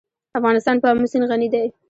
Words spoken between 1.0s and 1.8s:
سیند غني دی.